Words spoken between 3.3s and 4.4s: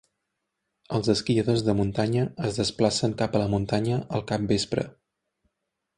a la muntanya al